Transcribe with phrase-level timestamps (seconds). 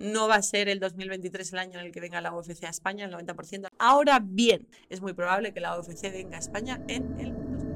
[0.00, 2.70] No va a ser el 2023 el año en el que venga la UFC a
[2.70, 3.68] España, el 90%.
[3.78, 7.70] Ahora bien, es muy probable que la UFC venga a España en el 2023.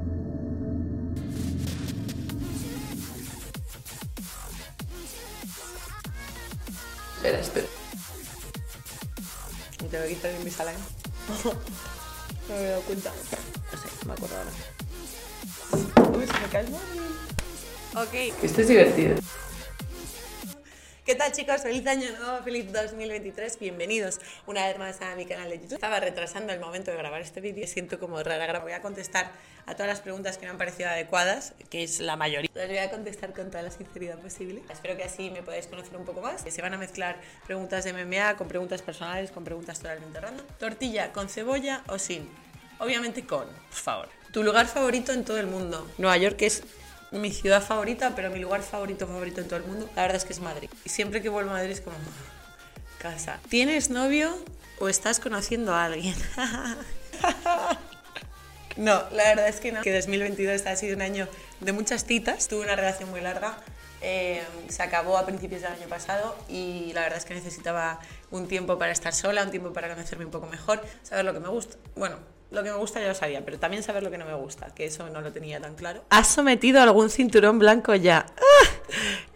[7.17, 7.67] Espera, espera.
[9.83, 10.79] Y te voy a quitar el Invisalign.
[11.45, 13.11] no me he dado cuenta.
[13.11, 14.51] No sé, me acuerdo ahora.
[16.17, 17.03] Uy, se me cae el móvil.
[17.97, 18.15] Ok.
[18.43, 19.17] Esto es divertido.
[21.05, 21.61] ¿Qué tal chicos?
[21.61, 25.75] Feliz año nuevo, feliz 2023, bienvenidos una vez más a mi canal de YouTube.
[25.75, 29.31] Estaba retrasando el momento de grabar este vídeo, siento como rara, voy a contestar
[29.67, 32.49] a todas las preguntas que me han parecido adecuadas, que es la mayoría.
[32.55, 34.63] Las voy a contestar con toda la sinceridad posible.
[34.71, 36.43] Espero que así me podáis conocer un poco más.
[36.49, 40.47] Se van a mezclar preguntas de MMA con preguntas personales, con preguntas totalmente random.
[40.59, 42.31] ¿Tortilla con cebolla o sin?
[42.79, 44.09] Obviamente con, por favor.
[44.33, 45.87] Tu lugar favorito en todo el mundo.
[45.99, 46.63] Nueva York es
[47.21, 50.25] mi ciudad favorita, pero mi lugar favorito, favorito en todo el mundo, la verdad es
[50.25, 50.69] que es Madrid.
[50.85, 51.97] Y siempre que vuelvo a Madrid es como
[52.99, 53.39] casa.
[53.49, 54.37] ¿Tienes novio
[54.79, 56.15] o estás conociendo a alguien?
[58.77, 59.83] no, la verdad es que no.
[59.83, 61.29] Que 2022 ha sido un año
[61.61, 62.49] de muchas citas.
[62.49, 63.59] Tuve una relación muy larga.
[64.01, 68.49] Eh, se acabó a principios del año pasado y la verdad es que necesitaba un
[68.49, 71.49] tiempo para estar sola, un tiempo para conocerme un poco mejor, saber lo que me
[71.49, 71.77] gusta.
[71.97, 72.19] Bueno,
[72.55, 74.75] lo que me gusta ya lo sabía, pero también saber lo que no me gusta,
[74.75, 76.05] que eso no lo tenía tan claro.
[76.11, 78.27] ¿Has sometido algún cinturón blanco ya?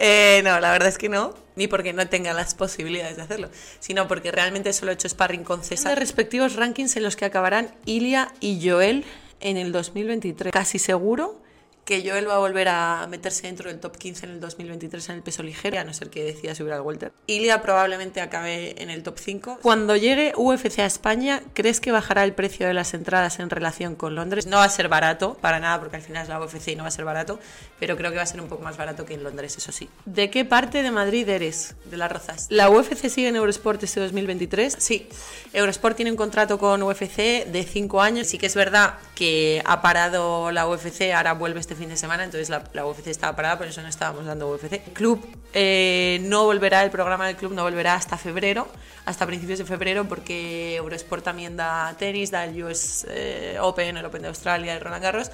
[0.00, 3.50] Eh, no, la verdad es que no, ni porque no tenga las posibilidades de hacerlo,
[3.80, 5.90] sino porque realmente solo he hecho sparring con César.
[5.90, 9.04] De respectivos rankings en los que acabarán Ilia y Joel
[9.40, 10.52] en el 2023.
[10.52, 11.40] Casi seguro
[11.88, 15.14] que Joel va a volver a meterse dentro del top 15 en el 2023 en
[15.14, 17.12] el peso ligero, a no ser que decida subir al welter.
[17.26, 19.60] Ilia probablemente acabe en el top 5.
[19.62, 23.94] Cuando llegue UFC a España, ¿crees que bajará el precio de las entradas en relación
[23.94, 24.46] con Londres?
[24.46, 26.82] No va a ser barato, para nada, porque al final es la UFC y no
[26.82, 27.40] va a ser barato,
[27.80, 29.88] pero creo que va a ser un poco más barato que en Londres, eso sí.
[30.04, 31.74] ¿De qué parte de Madrid eres?
[31.86, 32.48] De las Rozas.
[32.50, 34.76] ¿La UFC sigue en Eurosport este 2023?
[34.78, 35.08] Sí.
[35.54, 38.26] Eurosport tiene un contrato con UFC de 5 años.
[38.26, 42.24] Sí que es verdad que ha parado la UFC, ahora vuelve este fin de semana,
[42.24, 44.92] entonces la, la, UFC estaba parada, por eso no estábamos dando UFC.
[44.92, 45.24] Club
[45.54, 48.68] eh, no volverá, el programa del club no volverá hasta febrero,
[49.04, 54.04] hasta principios de febrero, porque Eurosport también da tenis, da el US eh, Open, el
[54.04, 55.30] Open de Australia, el Roland Garros.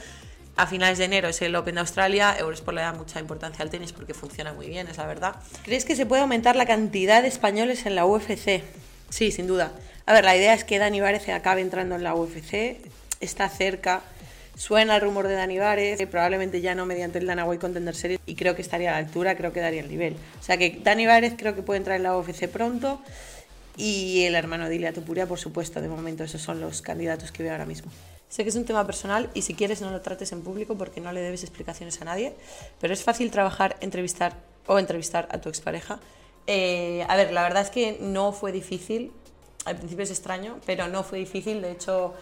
[0.56, 3.71] A finales de enero es el Open de Australia, Eurosport le da mucha importancia al
[3.71, 5.34] tenis porque funciona muy bien, es la verdad.
[5.65, 8.62] ¿Crees que se puede aumentar la cantidad de españoles en la UFC?
[9.09, 9.72] Sí, sin duda.
[10.06, 12.78] A ver, la idea es que Dani Várez acabe entrando en la UFC,
[13.21, 14.03] está cerca,
[14.56, 18.20] Suena el rumor de Dani Vares, probablemente ya no mediante el Dana White Contender Series,
[18.25, 20.16] y creo que estaría a la altura, creo que daría el nivel.
[20.41, 23.00] O sea que Dani Vares creo que puede entrar en la UFC pronto,
[23.76, 27.43] y el hermano de Ilia Tupuria, por supuesto, de momento esos son los candidatos que
[27.43, 27.91] veo ahora mismo.
[28.28, 31.00] Sé que es un tema personal y si quieres no lo trates en público porque
[31.00, 32.34] no le debes explicaciones a nadie,
[32.81, 35.98] pero es fácil trabajar, entrevistar o entrevistar a tu expareja.
[36.47, 39.12] Eh, a ver, la verdad es que no fue difícil,
[39.64, 42.14] al principio es extraño, pero no fue difícil, de hecho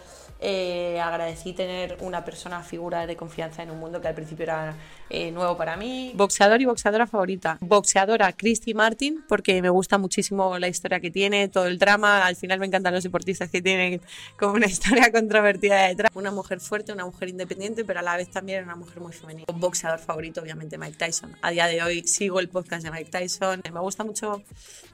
[0.45, 4.75] eh, agradecí tener una persona, figura de confianza en un mundo que al principio era
[5.09, 6.11] eh, nuevo para mí.
[6.15, 7.57] Boxeador y boxeadora favorita.
[7.61, 12.25] Boxeadora Christy Martin, porque me gusta muchísimo la historia que tiene, todo el drama.
[12.25, 14.01] Al final me encantan los deportistas que tienen
[14.37, 16.11] como una historia controvertida detrás.
[16.13, 19.45] Una mujer fuerte, una mujer independiente, pero a la vez también una mujer muy femenina.
[19.53, 21.37] Boxeador favorito, obviamente, Mike Tyson.
[21.41, 23.61] A día de hoy sigo el podcast de Mike Tyson.
[23.73, 24.43] Me gusta mucho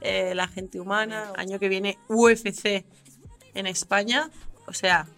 [0.00, 1.32] eh, la gente humana.
[1.36, 2.84] Año que viene UFC
[3.54, 4.30] en España.
[4.66, 5.08] O sea,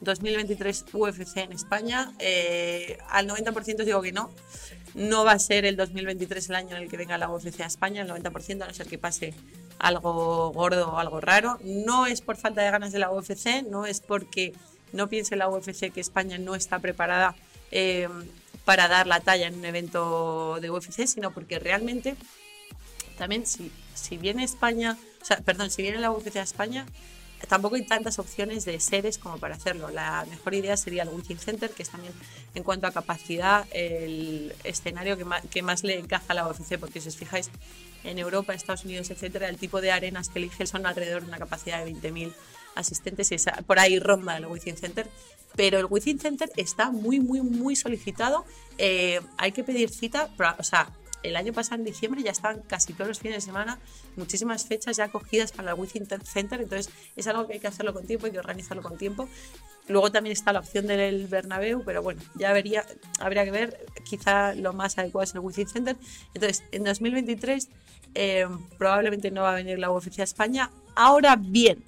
[0.00, 2.12] 2023 UFC en España.
[2.18, 4.30] Eh, al 90% digo que no.
[4.94, 7.66] No va a ser el 2023 el año en el que venga la UFC a
[7.66, 9.34] España, el 90%, a no ser que pase
[9.78, 11.58] algo gordo o algo raro.
[11.62, 14.52] No es por falta de ganas de la UFC, no es porque
[14.92, 17.36] no piense la UFC que España no está preparada
[17.70, 18.08] eh,
[18.64, 22.16] para dar la talla en un evento de UFC, sino porque realmente
[23.16, 26.86] también si, si viene España, o sea, perdón, si viene la UFC a España,
[27.48, 29.90] tampoco hay tantas opciones de sedes como para hacerlo.
[29.90, 32.12] La mejor idea sería el Wizzing Center, que es también
[32.54, 35.16] en cuanto a capacidad el escenario
[35.50, 37.50] que más, le encaja a la UFC, porque si os fijáis
[38.04, 41.38] en Europa, Estados Unidos, etcétera, el tipo de arenas que eligen son alrededor de una
[41.38, 42.32] capacidad de 20.000
[42.74, 45.08] asistentes y por ahí ronda el Wizzing Center.
[45.56, 48.44] Pero el Wizzing Center está muy, muy, muy solicitado.
[48.78, 50.88] Eh, hay que pedir cita, o sea,
[51.22, 53.78] el año pasado en diciembre ya estaban casi todos los fines de semana,
[54.16, 57.92] muchísimas fechas ya cogidas para el Wizzing Center, entonces es algo que hay que hacerlo
[57.92, 59.28] con tiempo, hay que organizarlo con tiempo.
[59.88, 62.84] Luego también está la opción del Bernabéu, pero bueno, ya vería,
[63.18, 65.96] habría que ver, quizá lo más adecuado es el Wizzing Center.
[66.32, 67.68] Entonces, en 2023
[68.14, 68.46] eh,
[68.78, 70.70] probablemente no va a venir la UFC a España.
[70.94, 71.84] Ahora bien,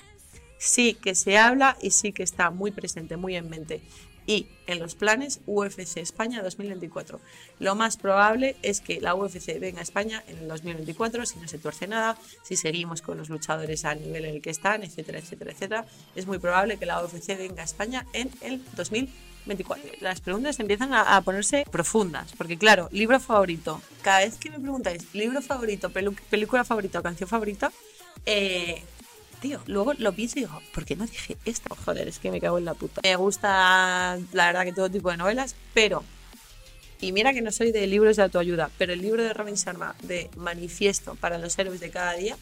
[0.58, 3.82] sí que se habla y sí que está muy presente, muy en mente
[4.26, 7.20] Y en los planes UFC España 2024.
[7.58, 11.48] Lo más probable es que la UFC venga a España en el 2024, si no
[11.48, 15.18] se tuerce nada, si seguimos con los luchadores al nivel en el que están, etcétera,
[15.18, 15.86] etcétera, etcétera.
[16.14, 19.90] Es muy probable que la UFC venga a España en el 2024.
[20.00, 23.82] Las preguntas empiezan a, a ponerse profundas, porque claro, libro favorito.
[24.02, 27.72] Cada vez que me preguntáis libro favorito, película favorita o canción favorita,
[28.24, 28.82] eh,
[29.42, 31.74] tío, luego lo pienso y digo, ¿por qué no dije esto?
[31.84, 33.02] Joder, es que me cago en la puta.
[33.02, 36.02] Me gusta, la verdad, que todo tipo de novelas, pero.
[37.00, 39.96] Y mira que no soy de libros de autoayuda, pero el libro de Robin Sharma,
[40.04, 42.36] de Manifiesto para los héroes de cada día,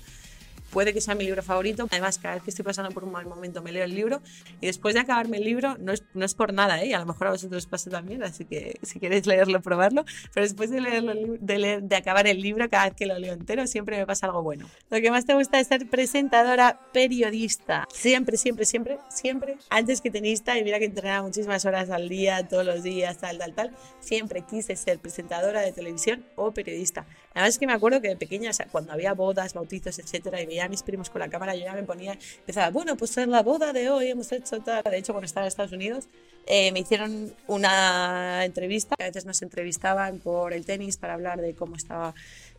[0.71, 1.87] puede que sea mi libro favorito.
[1.91, 4.23] Además, cada vez que estoy pasando por un mal momento me leo el libro
[4.61, 6.87] y después de acabarme el libro, no es, no es por nada, ¿eh?
[6.89, 10.05] Y a lo mejor a vosotros os pasa también, así que si queréis leerlo, probarlo.
[10.33, 13.35] Pero después de, leerlo, de, leer- de acabar el libro, cada vez que lo leo
[13.35, 14.69] entero, siempre me pasa algo bueno.
[14.91, 17.87] Lo que más te gusta es ser presentadora, periodista.
[17.93, 19.57] Siempre, siempre, siempre, siempre.
[19.71, 23.39] Antes que tenista, y mira que entrenaba muchísimas horas al día, todos los días, tal,
[23.39, 23.71] tal, tal.
[24.01, 27.07] Siempre quise ser presentadora de televisión o periodista.
[27.33, 30.41] Además es que me acuerdo que de pequeña, o sea, cuando había bodas, bautizos, etcétera,
[30.43, 33.17] y veía a mis primos con la cámara, yo ya me ponía, empezaba, bueno, pues
[33.19, 34.83] en la boda de hoy hemos hecho tal.
[34.83, 36.09] De hecho, cuando estaba en Estados Unidos,
[36.47, 38.97] eh, me hicieron una entrevista.
[38.99, 42.15] A veces nos entrevistaban por el tenis para hablar de cómo estaba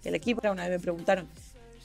[0.05, 0.41] el equipo.
[0.49, 1.27] Una vez me preguntaron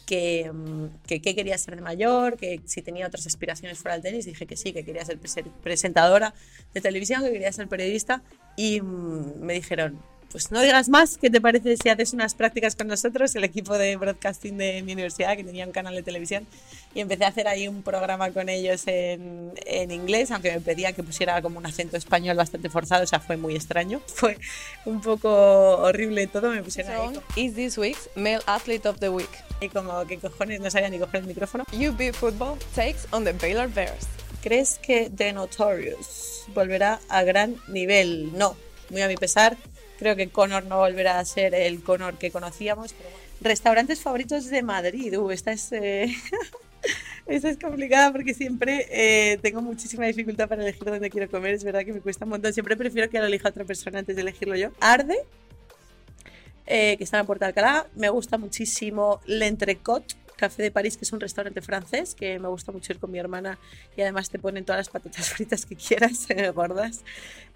[0.07, 4.03] que, mm, que qué quería ser de mayor, que si tenía otras aspiraciones fuera del
[4.05, 4.27] tenis.
[4.27, 6.33] Dije que sí, que quería ser prese- presentadora
[6.73, 8.23] de televisión, que quería ser periodista.
[8.57, 9.99] Y mm, me dijeron,
[10.31, 13.77] pues no digas más, ¿qué te parece si haces unas prácticas con nosotros, el equipo
[13.79, 16.47] de broadcasting de mi universidad, que tenía un canal de televisión?
[16.95, 20.93] Y empecé a hacer ahí un programa con ellos en, en inglés, aunque me pedía
[20.93, 24.01] que pusiera como un acento español bastante forzado, o sea, fue muy extraño.
[24.07, 24.39] Fue
[24.87, 29.29] un poco horrible todo, me pusieron ahí is this week's Male Athlete of the Week.
[29.61, 31.65] y como que cojones no sabía ni coger el micrófono.
[31.73, 34.07] UB Football takes on the Baylor Bears.
[34.43, 38.37] ¿Crees que The Notorious volverá a gran nivel?
[38.37, 38.57] No,
[38.91, 39.57] muy a mi pesar.
[39.99, 42.95] Creo que Conor no volverá a ser el Conor que conocíamos.
[43.41, 45.19] Restaurantes favoritos de Madrid.
[45.19, 46.15] Uh, esta es, eh,
[47.27, 51.55] es complicada porque siempre eh, tengo muchísima dificultad para elegir dónde quiero comer.
[51.55, 52.53] Es verdad que me cuesta un montón.
[52.53, 54.71] Siempre prefiero que lo elija otra persona antes de elegirlo yo.
[54.81, 55.17] Arde,
[56.67, 57.87] eh, que está en la Puerta de Alcalá.
[57.95, 60.05] Me gusta muchísimo L'Entrecot,
[60.37, 63.19] Café de París, que es un restaurante francés, que me gusta mucho ir con mi
[63.19, 63.59] hermana
[63.97, 67.05] y además te ponen todas las patatas fritas que quieras, eh, gordas.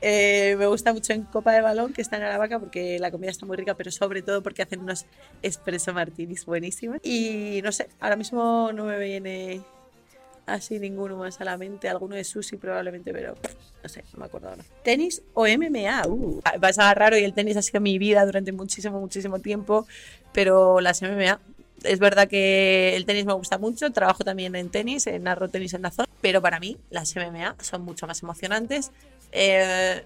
[0.01, 3.31] Eh, me gusta mucho en Copa de Balón, que está en Aravaca, porque la comida
[3.31, 5.05] está muy rica, pero sobre todo porque hacen unos
[5.43, 6.99] espresso martinis buenísimos.
[7.03, 9.61] Y no sé, ahora mismo no me viene
[10.47, 11.89] así ninguno más a la mente.
[11.89, 13.35] Alguno de sushi probablemente, pero
[13.83, 14.65] no sé, no me acuerdo ahora.
[14.83, 16.07] ¿Tenis o MMA?
[16.07, 19.87] Uh, pasa raro y el tenis ha sido mi vida durante muchísimo, muchísimo tiempo,
[20.33, 21.41] pero las MMA.
[21.83, 25.75] Es verdad que el tenis me gusta mucho, trabajo también en tenis, en narro tenis
[25.75, 28.91] en la zona, pero para mí las MMA son mucho más emocionantes.
[29.33, 30.05] Eh,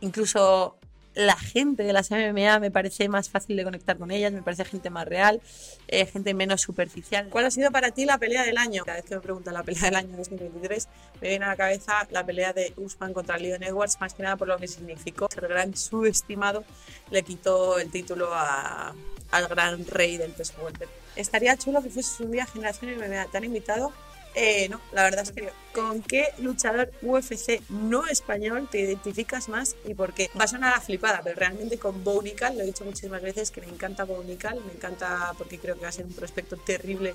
[0.00, 0.76] incluso
[1.14, 4.64] la gente de las MMA me parece más fácil de conectar con ellas, me parece
[4.64, 5.40] gente más real,
[5.88, 7.28] eh, gente menos superficial.
[7.28, 8.84] ¿Cuál ha sido para ti la pelea del año?
[8.84, 10.88] Cada vez que me preguntan la pelea del año 2023,
[11.20, 14.36] me viene a la cabeza la pelea de Usman contra Leon Edwards, más que nada
[14.36, 15.28] por lo que significó.
[15.40, 16.64] El gran subestimado
[17.10, 18.94] le quitó el título a-
[19.32, 20.88] al gran rey del peso welter.
[21.16, 23.26] Estaría chulo que fuese un día Generación MMA.
[23.30, 23.92] ¿Te han invitado?
[24.34, 25.50] Eh, no, la verdad es que.
[25.72, 30.28] ¿Con qué luchador UFC no español te identificas más y por qué?
[30.38, 33.50] Va a sonar a flipada, pero realmente con Bo Nickel, lo he dicho muchísimas veces,
[33.50, 36.58] que me encanta Bo Nickel, me encanta porque creo que va a ser un prospecto
[36.58, 37.14] terrible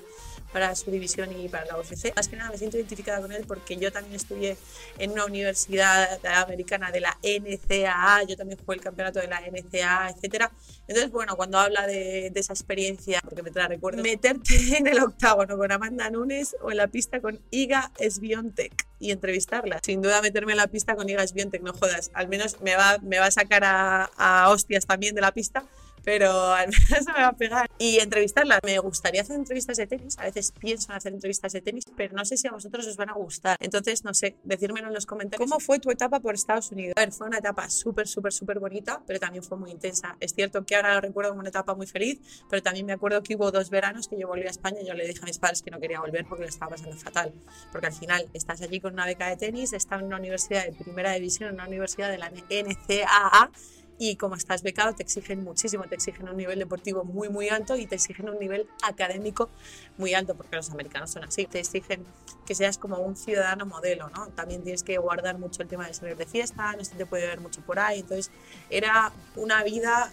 [0.52, 2.12] para su división y para la UFC.
[2.16, 4.56] Más que nada me siento identificada con él porque yo también estudié
[4.98, 10.10] en una universidad americana de la NCAA, yo también jugué el campeonato de la NCAA,
[10.16, 10.50] etcétera.
[10.88, 14.98] Entonces, bueno, cuando habla de, de esa experiencia, porque me la recuerdo, meterte en el
[14.98, 19.80] octágono con Amanda Nunes o en la pista con Iga Swiatek y entrevistarla.
[19.82, 22.10] Sin duda meterme en la pista con Iga Swiatek, no jodas.
[22.14, 25.64] Al menos me va, me va a sacar a, a hostias también de la pista,
[26.04, 27.70] pero al menos me va a pegar.
[27.78, 28.60] Y entrevistarla.
[28.64, 30.18] Me gustaría hacer entrevistas de tenis.
[30.18, 32.96] A veces pienso en hacer entrevistas de tenis, pero no sé si a vosotros os
[32.96, 33.56] van a gustar.
[33.60, 35.48] Entonces, no sé, decírmelo en los comentarios.
[35.48, 36.94] ¿Cómo fue tu etapa por Estados Unidos?
[36.96, 40.16] A ver, fue una etapa súper, súper, súper bonita, pero también fue muy intensa.
[40.20, 43.22] Es cierto que ahora lo recuerdo como una etapa muy feliz, pero también me acuerdo
[43.22, 45.38] que hubo dos veranos que yo volví a España y yo le dije a mis
[45.38, 47.32] padres que no quería volver porque lo estaba pasando fatal.
[47.72, 50.72] Porque al final estás allí con una beca de tenis, estás en una universidad de
[50.72, 53.50] primera división, en una universidad de la NCAA
[53.98, 57.76] y como estás becado te exigen muchísimo, te exigen un nivel deportivo muy muy alto
[57.76, 59.50] y te exigen un nivel académico
[59.96, 62.04] muy alto porque los americanos son así, te exigen
[62.46, 64.28] que seas como un ciudadano modelo, ¿no?
[64.28, 67.26] También tienes que guardar mucho el tema de salir de fiesta, no se te puede
[67.26, 68.30] ver mucho por ahí, entonces
[68.70, 70.12] era una vida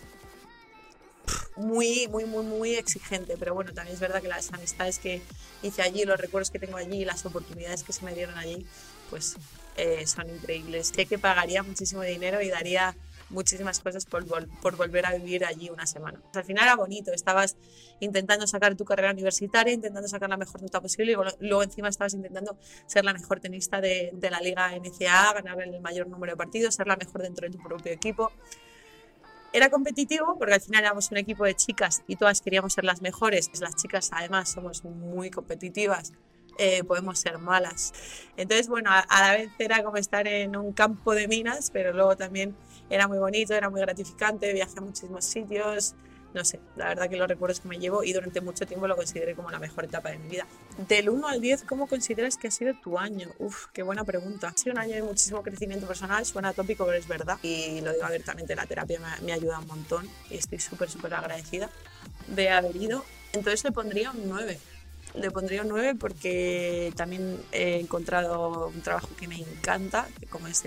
[1.56, 5.22] muy, muy, muy, muy exigente, pero bueno, también es verdad que las amistades que
[5.64, 8.66] hice allí, los recuerdos que tengo allí, las oportunidades que se me dieron allí,
[9.10, 9.36] pues
[9.78, 10.92] eh, son increíbles.
[10.94, 12.96] Sé que pagaría muchísimo dinero y daría
[13.36, 14.26] muchísimas cosas por,
[14.76, 16.20] volver a vivir allí una semana.
[16.34, 17.56] Al final era bonito, estabas
[18.00, 22.14] intentando sacar tu carrera universitaria, intentando sacar la mejor nota posible y luego encima estabas
[22.16, 26.74] intentando ser la mejor tenista de, la liga NCAA, ganar el mayor número de partidos,
[26.74, 28.32] ser la mejor dentro de tu propio equipo.
[29.54, 33.02] Era competitivo porque al final éramos un equipo de chicas y todas queríamos ser las
[33.02, 33.52] mejores.
[33.62, 36.12] Las chicas además somos muy competitivas
[36.58, 37.94] eh, podemos ser malas.
[38.38, 42.16] Entonces, bueno, a, la vez era como estar en un campo de minas, pero luego
[42.16, 42.56] también
[42.90, 45.96] era muy bonito, era muy gratificante, viajé a muchísimos sitios,
[46.36, 48.98] no sé, la verdad que los recuerdos que me llevo y durante mucho tiempo lo
[48.98, 50.46] consideré como la mejor etapa de mi vida.
[50.90, 53.30] Del 1 al 10, ¿cómo consideras que ha sido tu año?
[53.40, 54.50] Uf, qué buena pregunta.
[54.50, 57.40] Ha sido un año de muchísimo crecimiento personal, suena tópico, pero es verdad.
[57.42, 61.14] Y lo digo abiertamente, la terapia me, me ayuda un montón y estoy súper, súper
[61.14, 61.70] agradecida
[62.28, 63.06] de haber ido.
[63.32, 64.60] Entonces le pondría un 9
[65.14, 70.64] le pondría un 9 porque también he encontrado un trabajo que me encanta, como es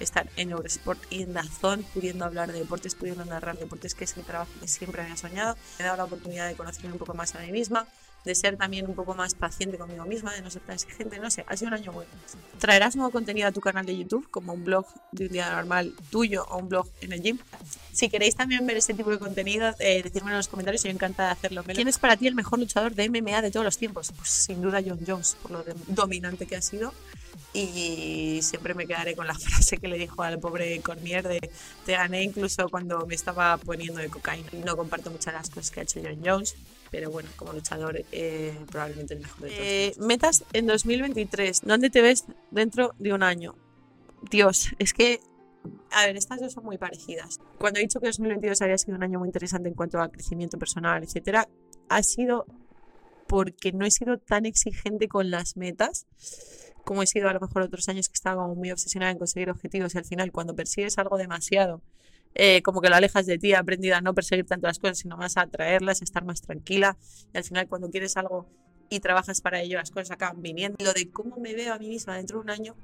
[0.00, 4.16] estar en Eurosport y en Dazón, pudiendo hablar de deportes, pudiendo narrar deportes, que es
[4.16, 5.56] el trabajo que siempre había soñado.
[5.78, 7.86] Me he dado la oportunidad de conocerme un poco más a mí misma,
[8.24, 11.30] de ser también un poco más paciente conmigo misma, de no ser tan exigente, no
[11.30, 12.10] sé, ha sido un año bueno.
[12.58, 15.94] ¿Traerás nuevo contenido a tu canal de YouTube, como un blog de un día normal
[16.10, 17.38] tuyo o un blog en el gym?
[17.92, 21.28] Si queréis también ver este tipo de contenido, eh, decírmelo en los comentarios, yo encantada
[21.28, 21.62] de hacerlo.
[21.64, 24.12] ¿Quién es para ti el mejor luchador de MMA de todos los tiempos?
[24.16, 26.92] Pues sin duda John Jones, por lo dominante que ha sido.
[27.54, 31.50] Y siempre me quedaré con la frase que le dijo al pobre Cormier de
[31.86, 34.48] te gané incluso cuando me estaba poniendo de cocaína.
[34.64, 36.56] No comparto muchas las cosas que ha hecho John Jones,
[36.90, 39.60] pero bueno, como luchador eh, probablemente el mejor de todos.
[39.62, 43.54] Eh, metas en 2023, ¿dónde te ves dentro de un año?
[44.30, 45.20] Dios, es que,
[45.90, 47.38] a ver, estas dos son muy parecidas.
[47.58, 50.58] Cuando he dicho que 2022 había sido un año muy interesante en cuanto a crecimiento
[50.58, 51.48] personal, etcétera,
[51.88, 52.46] ha sido
[53.26, 56.06] porque no he sido tan exigente con las metas
[56.84, 59.94] como he sido a lo mejor otros años que estaba muy obsesionada en conseguir objetivos
[59.94, 61.82] y al final cuando persigues algo demasiado
[62.34, 64.98] eh, como que lo alejas de ti, he aprendido a no perseguir tanto las cosas,
[64.98, 66.96] sino más a atraerlas, a estar más tranquila.
[67.32, 68.48] Y al final, cuando quieres algo
[68.88, 70.76] y trabajas para ello, las cosas acaban viniendo.
[70.84, 72.76] Lo de cómo me veo a mí misma dentro de un año,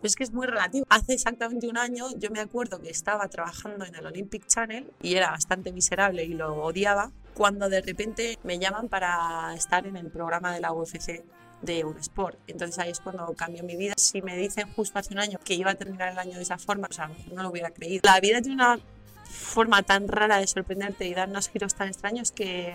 [0.00, 0.86] pues es que es muy relativo.
[0.90, 5.14] Hace exactamente un año yo me acuerdo que estaba trabajando en el Olympic Channel y
[5.14, 10.10] era bastante miserable y lo odiaba, cuando de repente me llaman para estar en el
[10.10, 11.24] programa de la UFC
[11.62, 12.38] de Eurosport.
[12.46, 13.94] Entonces ahí es cuando cambió mi vida.
[13.96, 16.58] Si me dicen justo hace un año que iba a terminar el año de esa
[16.58, 18.02] forma, o sea, no lo hubiera creído.
[18.04, 18.78] La vida tiene una
[19.24, 22.74] forma tan rara de sorprenderte y dar unos giros tan extraños que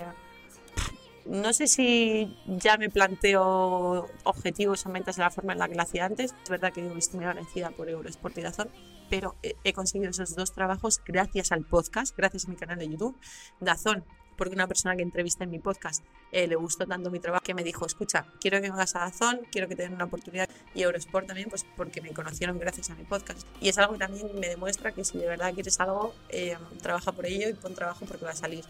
[1.25, 5.75] no sé si ya me planteo objetivos o metas de la forma en la que
[5.75, 6.33] lo hacía antes.
[6.43, 8.69] Es verdad que estoy muy agradecida por Eurosport y Dazón,
[9.09, 13.17] pero he conseguido esos dos trabajos gracias al podcast, gracias a mi canal de YouTube.
[13.59, 14.05] Dazón
[14.37, 17.53] porque una persona que entrevisté en mi podcast eh, le gustó tanto mi trabajo que
[17.53, 20.49] me dijo, escucha, quiero que vengas a Dazón, quiero que te den una oportunidad.
[20.75, 23.45] Y Eurosport también, pues porque me conocieron gracias a mi podcast.
[23.59, 27.11] Y es algo que también me demuestra que si de verdad quieres algo, eh, trabaja
[27.11, 28.63] por ello y pon trabajo porque va a salir.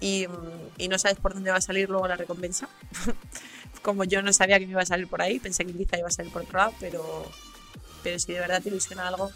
[0.00, 0.26] Y,
[0.78, 2.68] y, no sabes por dónde va a salir luego la recompensa.
[3.82, 6.08] Como yo no sabía que me iba a salir por ahí, pensé que quizá iba
[6.08, 7.30] a salir por otro lado, pero,
[8.02, 9.30] pero si de verdad te ilusiona algo,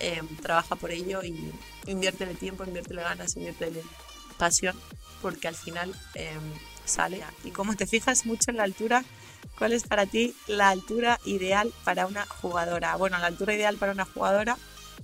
[0.00, 1.52] eh, trabaja por ello y
[1.86, 3.82] inviértele tiempo, inviértele ganas, inviértele
[4.38, 4.76] pasión
[5.20, 6.40] porque al final em,
[6.84, 7.22] sale.
[7.44, 9.04] Y como te fijas mucho en la altura,
[9.58, 12.96] ¿cuál es para ti la altura ideal para una jugadora?
[12.96, 14.56] Bueno, la altura ideal para una jugadora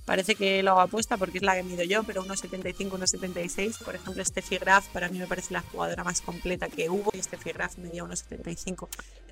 [0.05, 3.83] parece que lo hago apuesta porque es la que mido yo, pero 1,75, 1,76.
[3.83, 7.21] Por ejemplo, Steffi Graf para mí me parece la jugadora más completa que hubo y
[7.21, 8.87] Steffi Graf medía 1,75.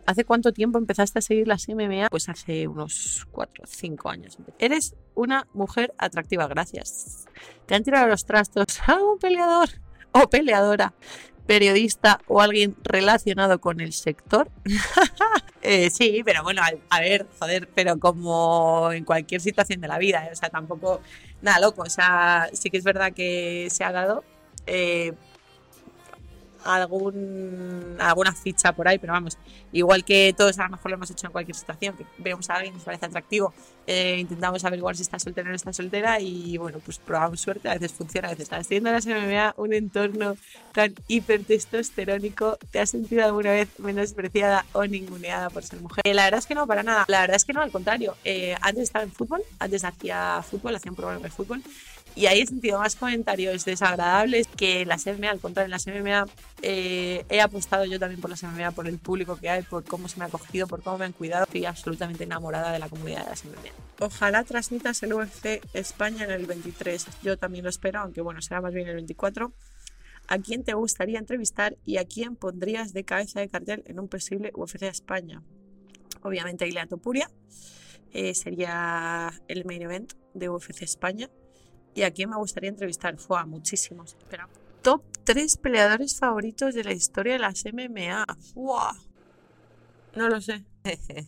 [0.05, 2.09] ¿Hace cuánto tiempo empezaste a seguir las MMA?
[2.09, 4.37] Pues hace unos 4 o 5 años.
[4.59, 7.25] Eres una mujer atractiva, gracias.
[7.65, 9.69] Te han tirado los trastos a un peleador
[10.13, 10.93] o peleadora,
[11.45, 14.49] periodista o alguien relacionado con el sector.
[15.65, 20.25] Eh, sí, pero bueno, a, ver, joder, pero como en cualquier situación de la vida,
[20.25, 20.31] ¿eh?
[20.33, 20.99] o sea, tampoco
[21.41, 24.25] nada loco, o sea, sí que es verdad que se ha dado.
[24.67, 25.13] Eh,
[26.65, 29.37] algún, alguna ficha por ahí, pero vamos,
[29.71, 32.55] igual que todos a lo mejor lo hemos hecho en cualquier situación, que vemos a
[32.55, 33.53] alguien, nos parece atractivo,
[33.87, 37.69] eh, intentamos averiguar si está soltera o no está soltera y bueno, pues probamos suerte,
[37.69, 40.37] a veces funciona, a veces está haciendo la MMA un entorno
[40.73, 46.01] tan hipertestosterónico, ¿te has sentido alguna vez menospreciada o ninguneada por ser mujer?
[46.05, 48.15] Eh, la verdad es que no, para nada, la verdad es que no, al contrario,
[48.23, 51.61] eh, antes estaba en fútbol, antes hacía fútbol, hacía un programa de fútbol
[52.15, 55.31] y ahí he sentido más comentarios desagradables que las MMA.
[55.31, 56.25] Al contrario, en las MMA
[56.61, 60.07] eh, he apostado yo también por las MMA, por el público que hay, por cómo
[60.07, 61.43] se me ha acogido, por cómo me han cuidado.
[61.45, 63.71] Estoy absolutamente enamorada de la comunidad de las MMA.
[63.99, 67.05] Ojalá transmitas el UFC España en el 23.
[67.23, 69.51] Yo también lo espero, aunque bueno, será más bien el 24.
[70.27, 74.07] ¿A quién te gustaría entrevistar y a quién pondrías de cabeza de cartel en un
[74.07, 75.41] posible UFC España?
[76.21, 77.29] Obviamente Ilea Topuria
[78.13, 81.29] eh, sería el main event de UFC España.
[81.93, 83.17] ¿Y a quién me gustaría entrevistar?
[83.17, 84.15] Fue a muchísimos.
[84.17, 84.47] Espera.
[84.83, 88.25] Top 3 peleadores favoritos de la historia de las MMA.
[88.53, 88.93] ¡Fua!
[90.13, 90.65] No lo sé.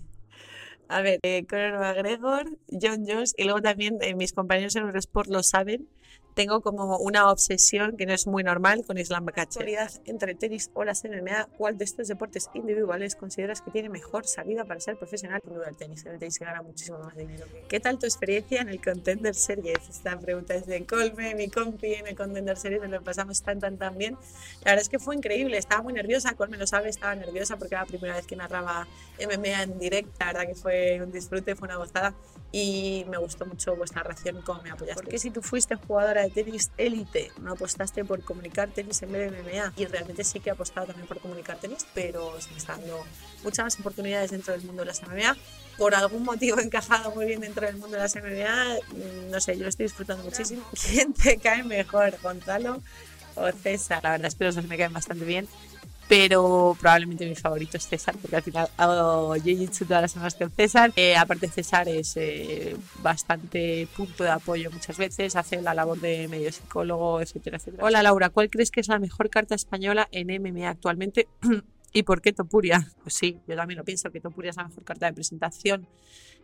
[0.89, 5.29] A ver, eh, Conor McGregor, John Jones y luego también eh, mis compañeros en Eurosport
[5.29, 5.87] lo saben
[6.35, 9.65] tengo como una obsesión que no es muy normal con Islam Catcher.
[10.05, 14.65] entre tenis o las MMA, ¿cuál de estos deportes individuales consideras que tiene mejor salida
[14.65, 15.41] para ser profesional?
[15.43, 17.45] Sin duda el tenis, el tenis se gana muchísimo más dinero.
[17.69, 19.79] ¿Qué tal tu experiencia en el Contender Series?
[19.89, 23.59] Esta pregunta es de Colme, mi compi en el Contender Series, nos lo pasamos tan,
[23.61, 24.17] tan, tan bien.
[24.65, 27.75] La verdad es que fue increíble, estaba muy nerviosa, Colme lo sabe, estaba nerviosa porque
[27.75, 28.87] era la primera vez que narraba
[29.25, 32.13] MMA en directo, la verdad que fue un disfrute, fue una gozada
[32.51, 35.01] y me gustó mucho vuestra reacción cómo me apoyaste.
[35.01, 39.31] Porque si tú fuiste jugadora de tenis élite, no apostaste por comunicar tenis en vez
[39.31, 42.57] de MMA y realmente sí que he apostado también por comunicar tenis, pero se me
[42.57, 43.03] están dando
[43.43, 45.37] muchas más oportunidades dentro del mundo de las MMA.
[45.77, 49.57] Por algún motivo encajado muy bien dentro del mundo de las MMA, mm, no sé,
[49.57, 50.63] yo lo estoy disfrutando muchísimo.
[50.89, 52.81] ¿Quién te cae mejor, Gonzalo
[53.35, 54.03] o César?
[54.03, 55.47] La verdad es que los dos me caen bastante bien
[56.07, 60.51] pero probablemente mi favorito es César, porque al final hago Jiu-Jitsu todas las semanas con
[60.51, 60.91] César.
[60.95, 66.27] Eh, aparte, César es eh, bastante punto de apoyo muchas veces, hace la labor de
[66.27, 67.83] medio psicólogo, etcétera, etcétera.
[67.83, 71.27] Hola Laura, ¿cuál crees que es la mejor carta española en MMA actualmente?
[71.93, 72.91] ¿Y por qué Topuria?
[73.03, 75.87] Pues sí, yo también lo pienso, que Topuria es la mejor carta de presentación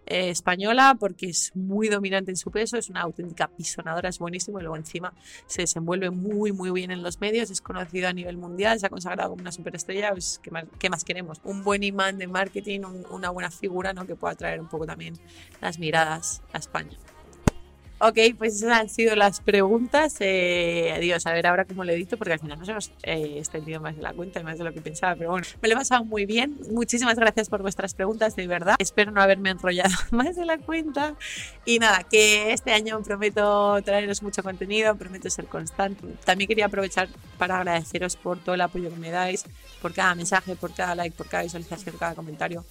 [0.05, 4.59] eh, española porque es muy dominante en su peso, es una auténtica pisonadora, es buenísimo
[4.59, 5.13] y luego encima
[5.45, 8.89] se desenvuelve muy muy bien en los medios, es conocido a nivel mundial, se ha
[8.89, 11.39] consagrado como una superestrella, pues, ¿qué, más, ¿qué más queremos?
[11.43, 14.05] Un buen imán de marketing, una buena figura ¿no?
[14.05, 15.15] que pueda traer un poco también
[15.61, 16.97] las miradas a España.
[18.03, 20.15] Ok, pues esas han sido las preguntas.
[20.21, 23.79] Eh, adiós, a ver ahora cómo lo edito, porque al final nos hemos eh, extendido
[23.79, 26.03] más de la cuenta más de lo que pensaba, pero bueno, me lo he pasado
[26.03, 26.57] muy bien.
[26.71, 28.75] Muchísimas gracias por vuestras preguntas, de verdad.
[28.79, 31.13] Espero no haberme enrollado más de la cuenta.
[31.63, 36.03] Y nada, que este año prometo traeros mucho contenido, prometo ser constante.
[36.25, 39.45] También quería aprovechar para agradeceros por todo el apoyo que me dais,
[39.79, 42.65] por cada mensaje, por cada like, por cada visualización, cada comentario.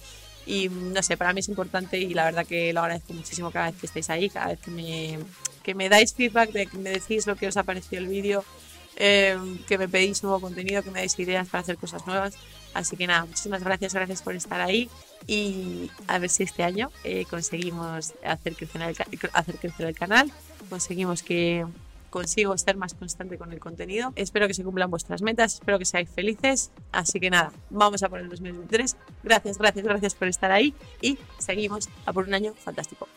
[0.51, 3.71] Y no sé, para mí es importante y la verdad que lo agradezco muchísimo cada
[3.71, 5.17] vez que estáis ahí, cada vez que me,
[5.63, 8.43] que me dais feedback, de que me decís lo que os ha parecido el vídeo,
[8.97, 12.35] eh, que me pedís nuevo contenido, que me dais ideas para hacer cosas nuevas.
[12.73, 14.89] Así que nada, muchísimas gracias, gracias por estar ahí
[15.25, 18.95] y a ver si este año eh, conseguimos hacer crecer, el,
[19.31, 20.33] hacer crecer el canal,
[20.69, 21.65] conseguimos que
[22.11, 24.13] consigo ser más constante con el contenido.
[24.15, 26.71] Espero que se cumplan vuestras metas, espero que seáis felices.
[26.91, 28.95] Así que nada, vamos a por el 2023.
[29.23, 33.07] Gracias, gracias, gracias por estar ahí y seguimos a por un año fantástico.